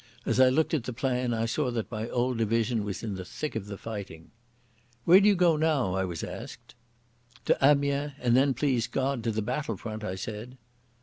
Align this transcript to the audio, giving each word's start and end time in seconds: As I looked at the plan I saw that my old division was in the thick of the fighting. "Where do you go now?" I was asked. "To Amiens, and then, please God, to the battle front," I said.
As 0.25 0.39
I 0.39 0.49
looked 0.49 0.73
at 0.73 0.85
the 0.85 0.93
plan 0.93 1.31
I 1.31 1.45
saw 1.45 1.69
that 1.69 1.91
my 1.91 2.09
old 2.09 2.39
division 2.39 2.83
was 2.83 3.03
in 3.03 3.13
the 3.13 3.23
thick 3.23 3.55
of 3.55 3.67
the 3.67 3.77
fighting. 3.77 4.31
"Where 5.05 5.19
do 5.19 5.27
you 5.27 5.35
go 5.35 5.57
now?" 5.57 5.93
I 5.93 6.05
was 6.05 6.23
asked. 6.23 6.73
"To 7.45 7.57
Amiens, 7.63 8.13
and 8.19 8.35
then, 8.35 8.55
please 8.55 8.87
God, 8.87 9.23
to 9.25 9.29
the 9.31 9.43
battle 9.43 9.77
front," 9.77 10.03
I 10.03 10.15
said. 10.15 10.57